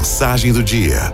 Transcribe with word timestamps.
Mensagem 0.00 0.50
do 0.50 0.62
dia. 0.62 1.12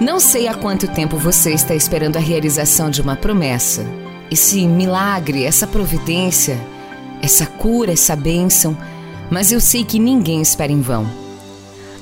Não 0.00 0.18
sei 0.18 0.48
há 0.48 0.54
quanto 0.54 0.88
tempo 0.88 1.18
você 1.18 1.52
está 1.52 1.74
esperando 1.74 2.16
a 2.16 2.20
realização 2.20 2.88
de 2.88 3.02
uma 3.02 3.14
promessa. 3.14 3.84
Esse 4.30 4.66
milagre, 4.66 5.44
essa 5.44 5.66
providência, 5.66 6.58
essa 7.20 7.44
cura, 7.44 7.92
essa 7.92 8.16
bênção, 8.16 8.74
mas 9.30 9.52
eu 9.52 9.60
sei 9.60 9.84
que 9.84 9.98
ninguém 9.98 10.40
espera 10.40 10.72
em 10.72 10.80
vão. 10.80 11.06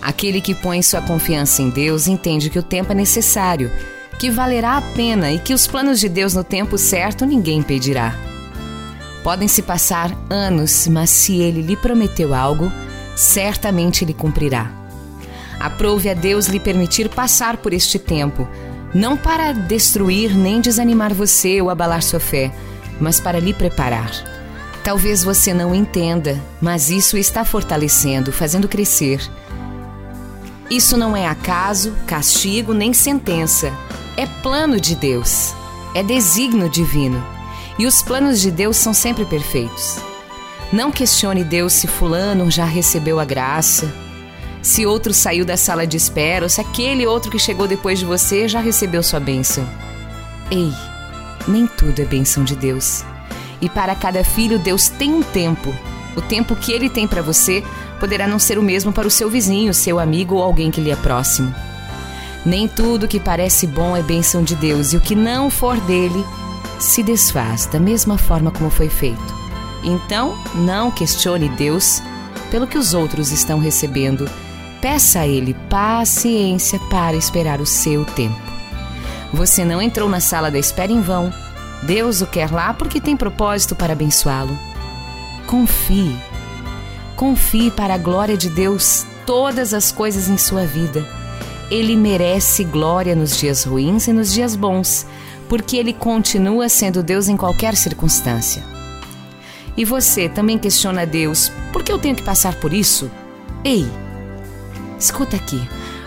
Aquele 0.01 0.41
que 0.41 0.55
põe 0.55 0.83
sua 0.83 1.03
confiança 1.03 1.63
em 1.63 1.69
Deus 1.69 2.07
entende 2.07 2.49
que 2.49 2.61
o 2.61 2.63
tempo 2.63 2.93
é 2.93 2.95
necessário, 2.95 3.73
que 4.21 4.31
valerá 4.31 4.77
a 4.77 4.83
pena 4.83 5.33
e 5.33 5.41
que 5.41 5.53
os 5.53 5.67
planos 5.67 5.99
de 5.99 6.09
Deus 6.09 6.33
no 6.33 6.45
tempo 6.45 6.79
certo 6.79 7.27
ninguém 7.27 7.59
impedirá. 7.59 8.32
Podem 9.23 9.47
se 9.47 9.63
passar 9.63 10.17
anos, 10.29 10.89
mas 10.89 11.11
se 11.11 11.41
ele 11.41 11.63
lhe 11.63 11.77
prometeu 11.77 12.35
algo, 12.35 12.73
certamente 13.15 14.05
ele 14.05 14.13
cumprirá. 14.15 14.71
Aprove 15.61 16.11
a 16.11 16.15
Deus 16.15 16.47
lhe 16.47 16.59
permitir 16.59 17.09
passar 17.09 17.57
por 17.57 17.73
este 17.73 17.99
tempo, 17.99 18.49
não 18.93 19.17
para 19.17 19.53
destruir 19.53 20.37
nem 20.37 20.61
desanimar 20.61 21.15
você 21.15 21.63
ou 21.63 21.71
abalar 21.71 22.03
sua 22.03 22.19
fé, 22.19 22.53
mas 23.01 23.21
para 23.21 23.39
lhe 23.39 23.55
preparar. 23.55 24.11
Talvez 24.83 25.23
você 25.23 25.55
não 25.55 25.73
entenda, 25.73 26.41
mas 26.61 26.91
isso 26.91 27.17
está 27.17 27.45
fortalecendo, 27.45 28.33
fazendo 28.33 28.67
crescer. 28.67 29.21
Isso 30.69 30.97
não 30.97 31.17
é 31.17 31.29
acaso, 31.29 31.95
castigo 32.07 32.75
nem 32.75 32.93
sentença. 32.93 33.73
É 34.17 34.27
plano 34.27 34.81
de 34.81 34.97
Deus. 34.97 35.55
É 35.95 36.03
desígnio 36.03 36.69
divino. 36.69 37.23
E 37.79 37.87
os 37.87 38.03
planos 38.03 38.41
de 38.41 38.51
Deus 38.51 38.77
são 38.77 38.93
sempre 38.93 39.25
perfeitos. 39.25 39.99
Não 40.73 40.91
questione 40.91 41.45
Deus 41.45 41.73
se 41.73 41.87
Fulano 41.87 42.51
já 42.51 42.65
recebeu 42.65 43.21
a 43.21 43.25
graça, 43.25 43.93
se 44.63 44.87
outro 44.87 45.13
saiu 45.13 45.45
da 45.45 45.57
sala 45.57 45.87
de 45.87 45.97
espera 45.97 46.45
ou 46.45 46.49
se 46.49 46.61
aquele 46.61 47.07
outro 47.07 47.31
que 47.31 47.39
chegou 47.39 47.67
depois 47.67 47.99
de 47.99 48.05
você 48.05 48.47
já 48.47 48.61
recebeu 48.61 49.03
sua 49.03 49.19
bênção. 49.19 49.69
Ei, 50.51 50.73
nem 51.49 51.67
tudo 51.67 52.01
é 52.01 52.05
bênção 52.05 52.45
de 52.45 52.55
Deus. 52.55 53.05
E 53.61 53.69
para 53.69 53.95
cada 53.95 54.23
filho, 54.23 54.59
Deus 54.59 54.89
tem 54.89 55.13
um 55.13 55.23
tempo. 55.23 55.75
O 56.17 56.21
tempo 56.21 56.55
que 56.55 56.73
ele 56.73 56.89
tem 56.89 57.09
para 57.09 57.23
você 57.23 57.65
poderá 57.99 58.27
não 58.27 58.39
ser 58.39 58.59
o 58.59 58.63
mesmo 58.63 58.93
para 58.93 59.07
o 59.07 59.11
seu 59.11 59.29
vizinho, 59.29 59.75
seu 59.75 59.99
amigo 59.99 60.37
ou 60.37 60.43
alguém 60.43 60.71
que 60.71 60.81
lhe 60.81 60.91
é 60.91 60.97
próximo. 60.97 61.53
Nem 62.45 62.69
tudo 62.69 63.09
que 63.09 63.21
parece 63.21 63.67
bom 63.67 63.97
é 63.97 64.03
bênção 64.03 64.43
de 64.43 64.55
Deus, 64.57 64.93
e 64.93 64.97
o 64.97 65.01
que 65.01 65.15
não 65.15 65.49
for 65.49 65.81
dele 65.81 66.25
se 66.83 67.03
desfaz 67.03 67.67
da 67.67 67.79
mesma 67.79 68.19
forma 68.19 68.51
como 68.51 68.71
foi 68.71 68.89
feito. 68.89 69.43
Então, 69.83 70.37
não 70.55 70.91
questione 70.91 71.49
Deus 71.49 72.03
pelo 72.51 72.67
que 72.67 72.79
os 72.79 72.95
outros 72.95 73.33
estão 73.33 73.59
recebendo. 73.59 74.29
Peça 74.81 75.21
a 75.21 75.27
Ele 75.27 75.55
paciência 75.71 76.79
para 76.91 77.17
esperar 77.17 77.61
o 77.61 77.67
seu 77.67 78.05
tempo. 78.05 78.41
Você 79.33 79.65
não 79.65 79.81
entrou 79.81 80.09
na 80.09 80.21
sala 80.21 80.51
da 80.51 80.59
espera 80.59 80.93
em 80.93 81.01
vão. 81.01 81.33
Deus 81.83 82.21
o 82.21 82.27
quer 82.27 82.51
lá 82.51 82.75
porque 82.75 83.01
tem 83.01 83.17
propósito 83.17 83.75
para 83.75 83.95
abençoá-lo. 83.95 84.57
Confie. 85.47 86.17
Confie 87.17 87.71
para 87.71 87.95
a 87.95 87.99
glória 87.99 88.37
de 88.37 88.51
Deus 88.51 89.07
todas 89.25 89.73
as 89.73 89.91
coisas 89.91 90.29
em 90.29 90.37
sua 90.37 90.67
vida. 90.67 91.07
Ele 91.71 91.97
merece 91.97 92.65
glória 92.65 93.15
nos 93.17 93.37
dias 93.37 93.65
ruins 93.65 94.07
e 94.07 94.13
nos 94.13 94.33
dias 94.33 94.55
bons, 94.55 95.07
porque 95.53 95.77
ele 95.77 95.93
continua 95.93 96.67
sendo 96.67 97.03
Deus 97.03 97.29
em 97.29 97.37
qualquer 97.37 97.77
circunstância. 97.77 98.63
E 99.77 99.85
você 99.85 100.27
também 100.27 100.57
questiona 100.57 101.05
Deus: 101.05 101.53
por 101.71 101.83
que 101.83 101.93
eu 101.93 101.99
tenho 101.99 102.17
que 102.17 102.23
passar 102.23 102.55
por 102.55 102.73
isso? 102.73 103.11
Ei, 103.63 103.87
escuta 104.99 105.37
aqui. 105.37 105.61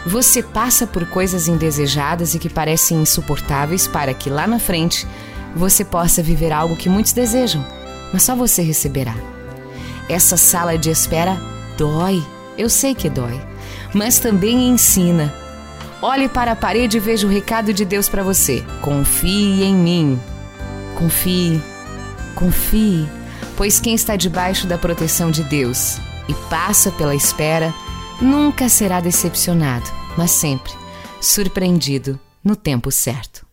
Você 0.04 0.42
passa 0.42 0.88
por 0.88 1.06
coisas 1.06 1.48
indesejadas 1.48 2.34
e 2.34 2.40
que 2.40 2.50
parecem 2.50 3.00
insuportáveis 3.00 3.88
para 3.88 4.16
que 4.16 4.32
lá 4.32 4.48
na 4.48 4.58
frente 4.58 5.08
você 5.56 5.86
possa 5.86 6.24
viver 6.24 6.52
algo 6.52 6.76
que 6.76 6.90
muitos 6.90 7.14
desejam, 7.14 7.64
mas 8.12 8.24
só 8.24 8.36
você 8.36 8.64
receberá. 8.64 9.14
Essa 10.10 10.38
sala 10.38 10.76
de 10.76 10.90
espera 10.90 11.40
dói, 11.78 12.26
eu 12.58 12.68
sei 12.68 12.96
que 12.96 13.12
dói, 13.12 13.40
mas 13.94 14.18
também 14.18 14.70
ensina. 14.70 15.45
Olhe 16.02 16.28
para 16.30 16.52
a 16.52 16.56
parede 16.56 16.98
e 16.98 17.00
veja 17.00 17.26
o 17.26 17.30
recado 17.30 17.74
de 17.74 17.86
Deus 17.86 18.10
para 18.10 18.24
você. 18.24 18.64
Confie 18.82 19.64
em 19.64 19.74
mim. 19.74 20.20
Confie, 20.98 21.62
confie, 22.36 23.06
pois 23.58 23.80
quem 23.80 23.94
está 23.94 24.16
debaixo 24.16 24.66
da 24.66 24.78
proteção 24.78 25.30
de 25.30 25.44
Deus 25.44 25.98
e 26.30 26.34
passa 26.50 26.90
pela 26.92 27.14
espera 27.14 27.74
nunca 28.22 28.70
será 28.70 29.02
decepcionado, 29.02 29.86
mas 30.18 30.32
sempre 30.32 30.72
surpreendido 31.20 32.20
no 32.44 32.56
tempo 32.56 32.92
certo. 32.92 33.46